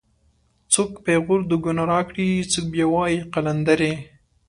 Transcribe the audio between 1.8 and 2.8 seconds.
راکړي څوک